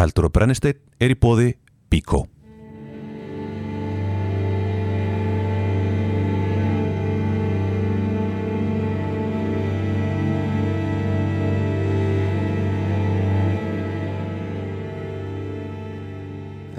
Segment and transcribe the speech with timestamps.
[0.00, 1.50] Eldur og brennisteinn er í bóði
[1.92, 2.22] Bíkó.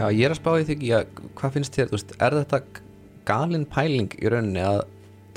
[0.02, 1.04] Já, ég er að spá í því já,
[1.38, 2.60] hvað finnst þér, þú veist, er þetta
[3.30, 4.80] galin pæling í rauninni að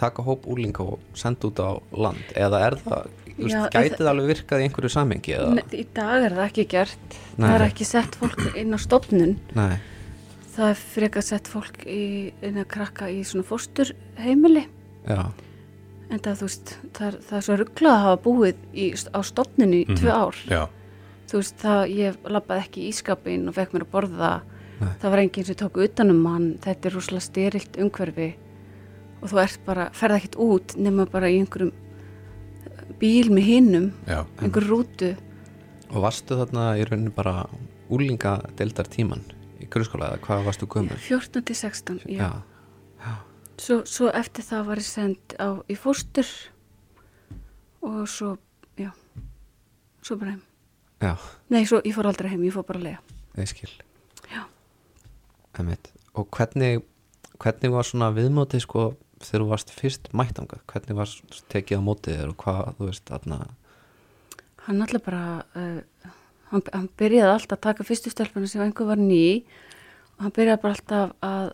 [0.01, 2.25] taka hóp úling og senda út á land?
[2.35, 5.55] Eða er það, þú veist, gæti það alveg virkað í einhverju samengi eða?
[5.59, 7.19] Nei, Í dag er það ekki gert.
[7.37, 7.47] Nei.
[7.49, 9.37] Það er ekki sett fólk inn á stofnun.
[9.59, 9.75] Nei,
[10.55, 14.69] Það er frekar sett fólk í, inn að krakka í svona fósturheimili.
[15.09, 15.25] Já,
[16.13, 19.21] En það, þú veist, það er, það er svo rugglað að hafa búið í, á
[19.25, 20.41] stofnun í tvö ár.
[20.47, 20.63] Já.
[21.31, 24.33] Þú veist, það, ég lappaði ekki í ískapin og fekk mér að borða.
[24.79, 24.91] Nei.
[25.01, 26.49] Það var enginn sem tók utanum hann.
[26.63, 28.29] Þetta er rúslega styrilt umhverfi
[29.25, 31.73] Og þú ert bara, ferð ekkert út nema bara í einhverjum
[33.01, 34.21] bíl með hinnum, Já.
[34.45, 35.15] einhver rútu
[35.95, 37.45] og varstu þarna í rauninni bara
[37.93, 39.23] úlinga deildar tíman
[39.63, 40.99] í grunnskóla eða hvað varstu gömur?
[41.01, 42.29] 14 til 16, já.
[43.01, 43.13] já,
[43.61, 46.27] Svo, svo eftir það var ég send á, í fóstur
[47.85, 48.35] og svo,
[48.81, 48.91] já,
[50.03, 50.43] svo bara heim.
[51.01, 51.15] já,
[51.51, 53.01] Nei, svo, ég fór aldrei heim, ég fór bara að lega.
[53.39, 53.71] ég skil
[54.33, 54.43] Já.
[56.15, 56.83] Og hvernig
[57.39, 58.85] hvernig var svona viðmótið sko
[59.29, 61.13] þegar þú varst fyrst mættangað hvernig var
[61.53, 63.39] tekið á mótið þér og hvað þú veist þarna
[64.65, 66.11] Hann alltaf bara, uh,
[66.49, 69.45] hann, hann byrjaði alltaf að taka fyrstu stelpuna sem einhver var ný
[70.17, 71.51] og hann byrjaði bara alltaf að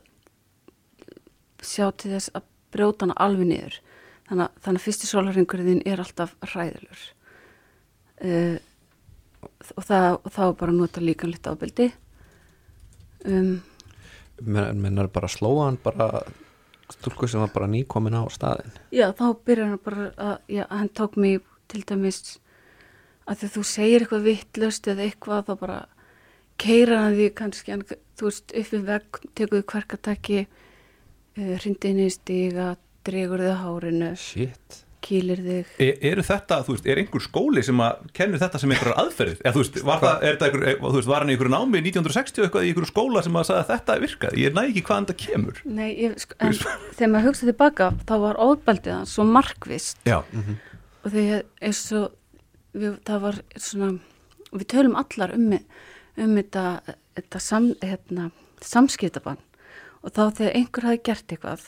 [1.67, 3.79] sjá til þess að brjóta hana alveg niður.
[4.29, 7.03] Þannig, að- þannig að fyrstu sólaringurinn er alltaf hræðilur.
[8.21, 8.59] Uh,
[9.75, 11.91] og var bara nota líkanlegt ábyldi.
[13.27, 13.63] Um,
[14.41, 16.23] menn menn er bara slóa hann bara
[16.97, 20.93] stúlku sem var bara nýkomin á staðin Já, þá byrjar hann bara að, já, hann
[20.97, 22.39] tók mig til dæmis
[23.31, 25.81] að því að þú segir eitthvað vittlust eða eitthvað þá bara
[26.61, 27.85] keira hann því kannski, hann,
[28.19, 30.41] þú veist, upp við vegg, tekur því kverkataki,
[31.39, 32.71] uh, hrindi inn í stiga,
[33.07, 35.73] dregur þið hárinu, shit kýlir þig.
[35.81, 39.41] E, eru þetta, þú veist, er einhver skóli sem að kennur þetta sem einhverjar aðferðið?
[39.43, 41.55] Eða, þú veist, var, það, er þetta einhver, e, þú veist, var hann í einhverju
[41.55, 44.45] námi 1960 eitthvað í einhverju skóla sem að sagði að þetta virkaði?
[44.45, 45.63] Ég næ ekki hvaðan þetta kemur.
[45.81, 50.21] Nei, ég, sko, en þegar maður hugsa tilbaka þá var óbaldið hann svo markvist Já.
[50.21, 52.09] og þegar eins og
[52.77, 53.93] við, það var svona
[54.51, 55.53] við tölum allar um,
[56.19, 56.65] um þetta,
[57.19, 58.31] þetta sam, hérna,
[58.65, 59.41] samskiptabann
[60.01, 61.67] og þá þegar einhver hafi gert eitthvað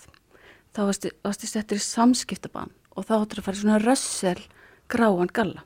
[0.72, 4.40] þá varstu, varstu settur í samskiptabann og þá áttur að fara svona rössel
[4.92, 5.64] gráan galla.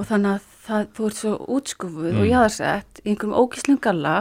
[0.00, 4.14] Og þannig að það, þú ert svo útskufuð og jáðarsett í einhverjum ógíslum galla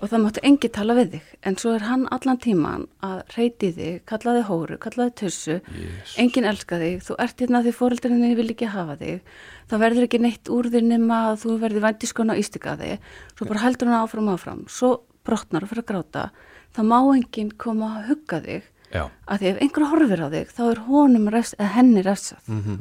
[0.00, 1.28] og það máttu engi tala við þig.
[1.48, 5.58] En svo er hann allan tíman að reyti þig, kallaði hóru, kallaði tussu.
[5.76, 6.16] Yes.
[6.22, 9.36] enginn elska þig, þú ert hérna því fóreldarinni vil ekki hafa þig.
[9.72, 13.08] Það verður ekki neitt úr þig nema að þú verður vændiskona og ístika þig.
[13.36, 14.66] Svo bara heldur hann áfram áfram.
[14.72, 14.94] Svo
[15.26, 16.28] brotnar og fyrir að gráta.
[16.72, 19.08] Þá má enginn koma að hugga þig Já.
[19.28, 22.80] að því ef einhver horfir á þig þá er honum refs, eða henni refsað Mhm.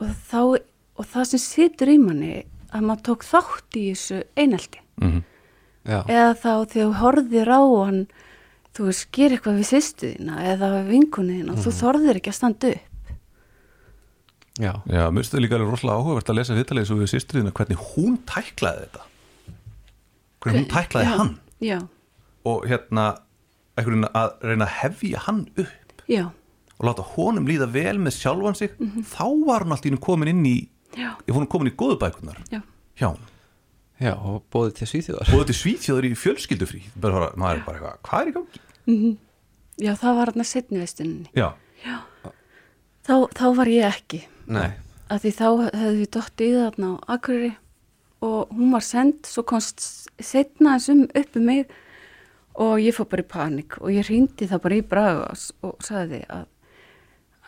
[0.00, 0.40] og, þá,
[0.96, 4.80] og það sem situr í manni að maður tók þátt í þessu einelti.
[5.00, 5.22] Mm
[5.86, 8.06] já, eða þá þegar þú horfir á hann
[8.76, 12.32] þú veist, ger eitthvað við sýstu þína eða við vinkunni þína og þú þorðir ekki
[12.32, 12.80] að standa upp.
[14.58, 17.52] Já, Já, mér finnst það líka alveg rosalega áhugavert að lesa viðtalið svo við sýstriðina
[17.52, 19.02] hvernig hún tæklaði þetta.
[20.40, 21.32] Hvernig hún tæklaði Já, hann.
[21.60, 21.78] já,
[22.46, 23.04] og hérna
[23.76, 26.24] einhvern veginn að reyna að hefja hann upp já,
[26.76, 28.74] og láta honum líða vel með sjálfan sig
[29.12, 30.56] þá var hann allt í hennu komin inn í
[30.96, 32.60] já, ég fór hann komin í góðu bækunar já.
[32.96, 33.24] hjá hann
[34.00, 35.28] já, og bóðið til Svíþjóðar.
[35.30, 36.82] Þetta er svítjóður í fjölskyldufrí.
[37.00, 39.12] Bara, fara- maður er bara eitthvað, hvað er í gangi?
[39.86, 41.46] já, það var hann að setni veistunni Já,
[43.06, 44.20] þá, þá var ég ekki.
[44.52, 44.68] Nei,
[45.12, 47.50] að því þá hefði við dottið í þarna á Akureyri
[48.26, 49.82] og hún var send svo komst
[50.22, 51.72] setna þessum uppi mig
[52.62, 56.22] og ég fór bara í panik og ég hringdi það bara í Bragas og sagði
[56.32, 56.44] að,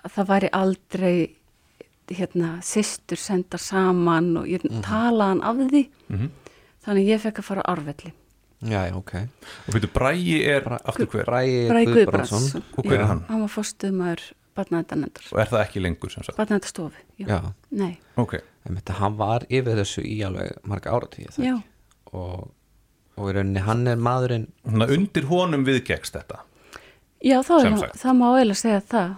[0.04, 1.14] að það væri aldrei
[2.08, 5.82] hérna sýstur sendar saman og ég talaði hann af því.
[6.08, 6.30] Mhm.
[6.88, 8.12] þannig ég fekk að fara á árvelli.
[8.64, 9.12] Já, já, ok.
[9.68, 11.26] Og fyrir Bræi er aftur hver?
[11.28, 12.62] Bræi Bragi Guðbrandsson.
[12.78, 13.20] Og hver er Já, hann?
[13.28, 14.22] hann var fórstuðumæður
[14.58, 16.38] barnaðendanendar og er það ekki lengur sem sagt?
[16.38, 17.26] Barnaðendastofu, já.
[17.30, 17.38] já,
[17.78, 21.54] nei, ok, einmitt, hann var yfir þessu í alveg marga áratíð já,
[22.12, 22.48] og,
[23.18, 24.48] og í rauninni hann er maðurinn.
[24.66, 26.42] Svona undir honum viðgekst þetta?
[27.24, 29.14] Já þá er það má eiginlega segja það.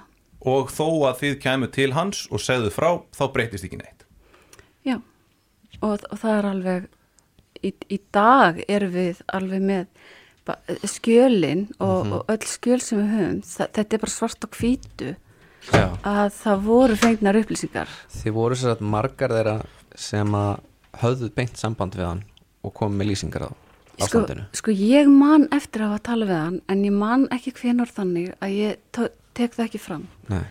[0.51, 4.07] Og þó að þið kæmu til hans og segðu frá, þá breytist ekki neitt?
[4.89, 4.97] Já,
[5.85, 6.87] og, og það er alveg,
[7.61, 13.43] í, í dag erum við alveg með skjölin og, og öll skjöl sem við höfum,
[13.45, 15.17] það, þetta er bara svart og hvítu.
[15.69, 15.91] Já.
[16.09, 17.91] að það voru fengnar upplýsingar.
[18.17, 19.59] þið voru sér að margar þeirra
[19.93, 20.63] sem að
[21.03, 22.23] höfðu beint samband við hann
[22.65, 23.51] og komið með lýsingar á
[24.01, 24.23] Sko,
[24.57, 28.33] sko ég man eftir að hafa tala við hann en ég man ekki hvenar þannig
[28.41, 29.01] að ég
[29.37, 30.07] tek það ekki fram.
[30.31, 30.45] Nei.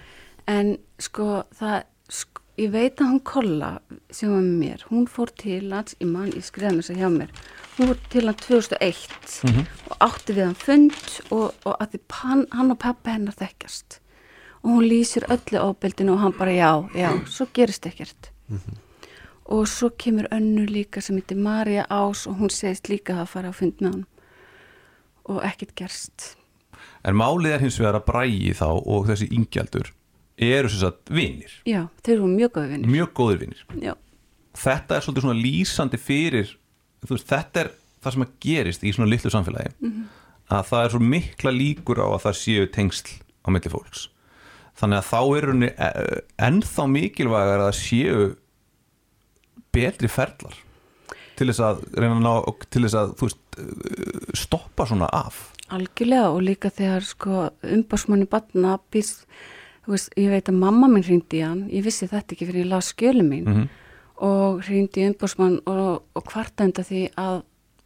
[0.49, 3.71] en sko það sko, ég veit að hún Kolla
[4.11, 7.01] sem var með mér, hún fór til hans ég man, ég skrifaði mér þess að
[7.03, 7.31] hjá mér.
[7.77, 9.37] Hún fór til hann 2001
[9.89, 10.97] og átti við hann fund
[11.31, 13.99] og, og að því hann, hann og pappa hennar þekkjast.
[14.63, 18.31] Og hún lýsir öllu ábyldinu og hann bara já, já, svo gerist ekkert
[19.49, 23.51] og svo kemur önnu líka sem heitir Marja Ás og hún segist líka að fara
[23.51, 24.05] að fund með hann
[25.29, 26.33] og ekkert gerst.
[27.05, 29.91] En málið er hins vegar að brægi þá og þessi yngjaldur
[30.39, 33.63] eru sem sagt vinir, já, þeir eru mjög góði vinnir mjög góðir vinir.
[33.83, 33.93] Já,
[34.55, 36.53] þetta er svolítið svona lýsandi fyrir
[37.03, 39.73] veist, þetta er það sem að gerist í svona litlu samfélagi.
[40.49, 44.07] Að það er svo mikla líkur á að það séu tengsl á milli fólks.
[44.79, 45.69] Þannig að þá er henni
[46.47, 48.23] ennþá mikilvægar að það séu
[49.75, 50.55] betri ferlar
[51.39, 55.39] til þess að reyna að ná til þess að veist eh, stoppa svona af?
[55.71, 59.27] Algjörlega og líka þegar sko umbásmanni batna býst,
[59.87, 62.73] veist, ég veit að mamma minn hringdi í hann, ég vissi þetta ekki fyrir ég
[62.73, 63.45] las skjölu mín.
[63.45, 63.69] Mhm.
[64.19, 67.37] og hringdi í umbásmann og, og kvartenda því að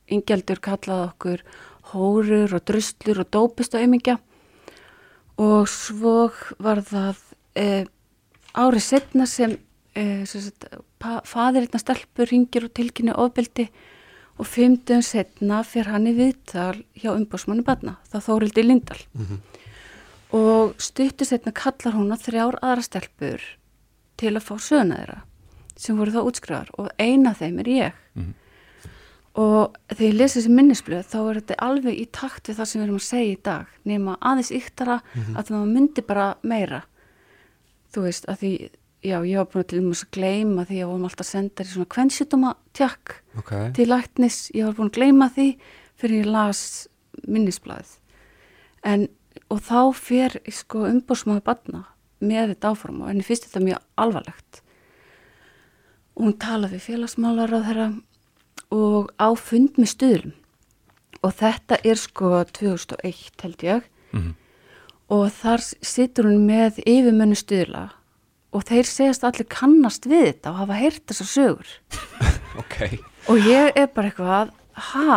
[0.09, 1.43] yngjaldur kallaði okkur
[1.91, 4.17] hórur og druslur og dópist og aumingja
[5.41, 6.31] og svo
[6.61, 7.21] var það
[7.57, 7.67] e,
[8.53, 9.55] árið setna sem,
[9.93, 10.67] e, sagt,
[11.29, 13.67] fadir einna stelpur ringir og tilkynni ofbeldi
[14.41, 19.01] og fimmtum setna fyrir hann í viðtal hjá umbásmanni barna, það Þórildi Lindal
[20.33, 23.43] og stuttu setna kallar hún að þrjár aðra stelpur
[24.17, 25.19] til að fá söguna þeirra
[25.83, 27.99] sem voru þá útskrifar og eina þeim er ég.
[29.33, 32.79] Og þegar ég lesi þessi minnisblöð þá er þetta alveg í takt við það sem
[32.79, 34.99] við erum að segja í dag nema aðeins yktara
[35.33, 36.83] að það myndi bara meira.
[37.93, 38.53] Þú veist að því
[39.03, 41.73] já ég var búin að til þess að gleyma því að vorum alltaf sendar í
[41.73, 45.49] svona kvennsjútuma tjakk ok, til læknis, ég var búin að gleyma því
[45.99, 46.63] fyrir ég las
[47.27, 47.97] minnisblæð
[48.83, 49.07] en
[49.53, 51.83] og þá fer sko umbúrsmáði batna
[52.23, 54.61] með þetta áfram og henni finnst þetta mjög alvarlegt.
[56.13, 57.87] Og hún talaði félagsmálar á þeirra
[58.73, 60.37] og á fund með stuðlum.
[61.23, 63.89] Og þetta er sko 2001 held ég.
[64.13, 64.35] Mhm.
[65.13, 67.91] og þar situr hún með yfirmönnu stuðla
[68.53, 71.73] og þeir segjast allir kannast við þetta og hafa heyrt þessar sögur.
[72.53, 72.75] Ok.
[73.33, 74.51] Og ég er bara eitthvað
[74.91, 75.15] ha,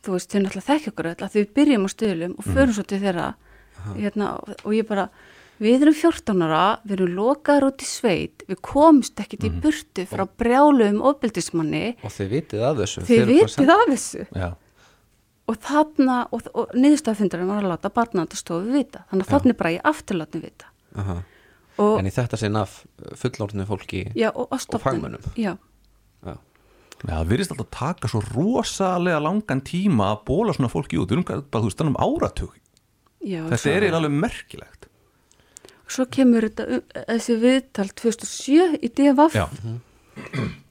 [0.00, 2.84] þú veist, þau náttúrulega þekkja okkur öll að þau byrjum á stöðlum og förum svo
[2.88, 3.26] til þeirra.
[3.98, 4.28] Hérna,
[4.64, 5.04] og ég bara
[5.60, 10.06] við erum 14 ára, við erum lokaður út í sveit, við komumst ekkit í burtu
[10.08, 11.84] frá brjálum ofbeldismanni.
[12.00, 14.26] Og þið vitið af þessu þið vitið af þessu.
[14.32, 14.48] Já.
[15.44, 19.88] og þarna, og, og niðurstaðfundarinn var að láta barnaðandastofu vita, þannig að þannig bara ég
[19.92, 20.70] afturlátni vita.
[20.96, 21.20] Aha.
[21.78, 22.80] Og, en í þetta sinn af
[23.18, 25.24] fullorðinu fólki já, og, og, fagmönnum.
[25.36, 25.54] já,
[26.24, 26.36] Já.
[27.04, 31.26] Já, það virðist alltaf taka svo rosalega langan tíma að bóla svona fólki út, erum
[31.26, 32.54] bara, þú veist, þannig um áratug.
[33.20, 34.88] Já, þetta er eiginlega alveg merkilegt.
[35.94, 39.44] Svo kemur þetta, um, þessi viðtal 2007 í DFF Já,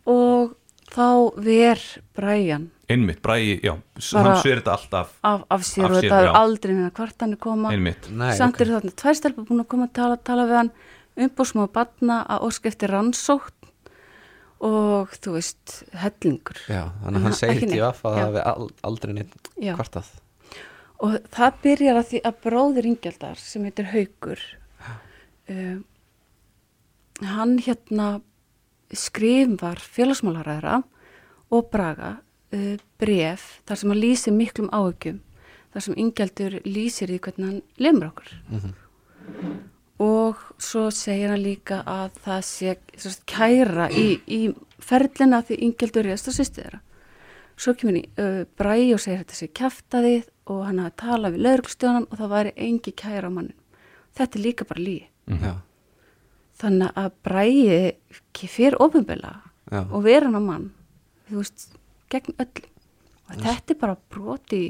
[0.09, 0.55] og
[0.94, 1.07] þá
[1.45, 1.83] ver
[2.17, 3.73] Brian einmitt, Bræði, já,
[4.13, 7.39] Bara- hann sér þetta alltaf af, af sér Af og þetta er aldrei með kvartanir
[7.43, 7.71] koma.
[7.73, 8.09] Einmitt.
[8.11, 8.61] Nei, samt ok.
[8.65, 10.71] eru þarna tvær stelpur búin að koma að tala, tala við hann.
[11.23, 13.69] Umbúrsmáðu batna að ósk eftir rannsókn
[14.63, 16.57] og þú veist, hellingur.
[16.71, 19.73] Já, þannig En að hann hann- segir til að það al- aldrei neitt Já.
[19.75, 20.07] kvartað.
[21.03, 24.39] Og það byrjar að því að bróðir Ingjaldar sem heitir Haugur
[25.50, 25.79] uh,
[27.27, 28.21] hann hérna
[28.93, 30.77] skrifar félagsmálaræðra
[31.51, 32.13] og Braga
[32.53, 35.19] uh, bref þar sem hann lýsir miklum áhugjum
[35.74, 38.33] þar sem Ingjaldur lýsir í hvernig hann lemur okkur.
[40.03, 44.41] Og svo segir hann líka að það sé sagt, kæra í, í
[44.83, 46.81] ferlina því Ingjaldur er að sýsti þeirra.
[47.57, 51.45] Svo kemur í uh, Bræi og segir þetta sé kjaftaðið og hann hafi talað við
[51.48, 53.60] lauruglstjónan og það væri engi kæra á mannin
[54.17, 55.53] þetta er líka bara líi Já,
[56.60, 59.38] þannig að Bræi fyrir ofinbela
[59.72, 59.86] Já.
[59.88, 60.65] og vera hann á mann.
[61.29, 61.69] Þú veist,
[62.13, 62.70] gegn öllum
[63.34, 64.62] og þetta er bara broti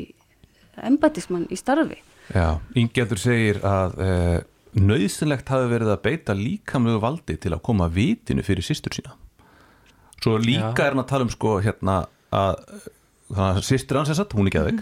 [0.84, 2.00] embætismann í starfi.
[2.34, 4.38] Já, Ingjaldur segir að uh,
[4.80, 9.18] nöðsynlegt hafi verið að beita líkamlegu valdi til að koma vitinu fyrir systur sína.
[10.24, 10.86] Svo líka Já.
[10.88, 11.98] er hann að tala um sko hérna
[12.34, 14.80] að systur hans er satt, hún er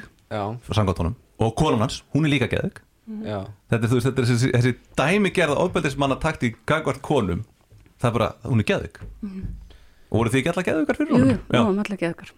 [0.71, 2.83] samkvæmt honum, og konum hans, hún er líka geðveik.
[3.25, 3.41] Já.
[3.71, 7.41] Þetta er, þú veist, þetta er þessi, þessi dæmi gerða ofbeldismanna takti gagvart konum
[8.01, 9.01] það er bara, hún er geðveik.
[10.11, 11.41] Og voru þið ekki allar geðveikar fyrir Jú, honum?
[11.41, 12.31] jú, nú var allar geðugar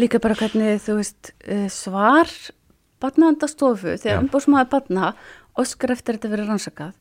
[0.00, 2.30] líka bara hvernig þú veist uh, svar
[3.02, 4.00] barnaðandastofu Já.
[4.02, 5.12] þegar umbúrsmaður barna
[5.56, 6.92] óskar eftir þetta verið rannsakað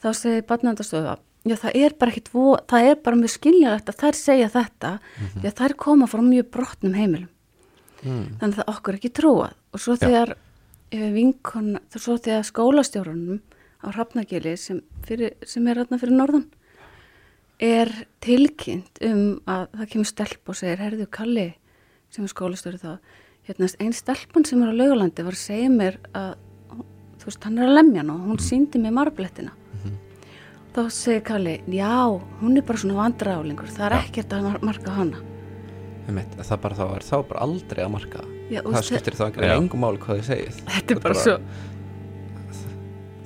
[0.00, 4.00] þá segir barnaðandastofa já það er bara ekkit vo, það er bara mjög skiljanlegt að
[4.02, 4.92] þær segja þetta
[5.38, 7.30] því að þær koma frá mjög brotnum heimilum
[8.04, 8.26] mm.
[8.40, 10.02] þannig að það okkur ekki trúað og svo Já.
[10.04, 13.40] þegar eh, vinkon, svo þegar skólastjórunum
[13.80, 16.48] á Hrafnagili sem, sem er þarna fyrir norðan
[17.60, 17.90] er
[18.24, 21.48] tilkynnt um að það kemur stelp og segir herðu Kalli
[22.10, 22.92] sem er skólastjóri þá
[23.48, 26.34] hérna einn stelpan sem er á laugalandi var að segja mér að
[27.20, 29.52] þú veist hann er að lemja hann og hún síndi mér marblettina.
[30.70, 31.90] Þá segir Kalli já
[32.40, 35.20] hún er bara svona vandræðálingur það er ekkert að mar- marka hana.
[36.08, 38.22] Einmitt, það bara þá er þá bara aldrei að marka.
[38.50, 39.26] Já, og það skiptir þá Já.
[39.28, 40.62] einhverjum engum máli hvað þið segið.
[40.70, 41.36] Þetta er bara, bara- svo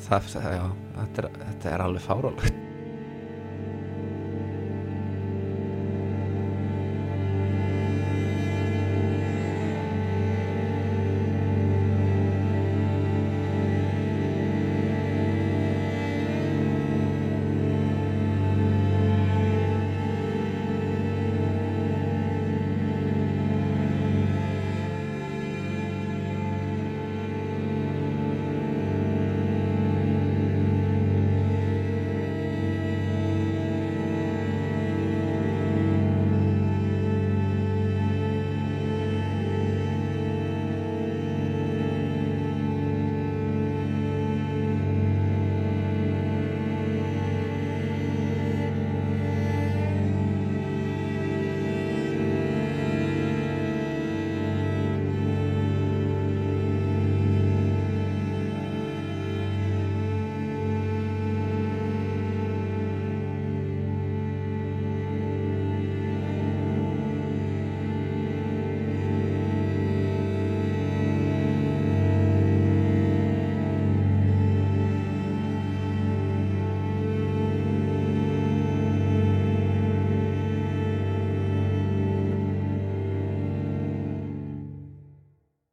[0.04, 0.64] það, já,
[0.98, 2.60] þetta, er, þetta er alveg fárálegt